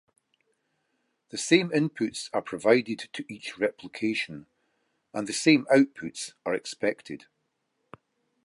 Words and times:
The 1.29 1.37
same 1.37 1.69
inputs 1.69 2.31
are 2.33 2.41
provided 2.41 3.07
to 3.13 3.23
each 3.31 3.59
replication, 3.59 4.47
and 5.13 5.27
the 5.27 5.31
same 5.31 5.65
outputs 5.67 6.33
are 6.43 6.55
expected. 6.55 7.25